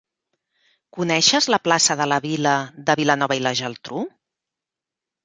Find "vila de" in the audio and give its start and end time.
2.23-2.95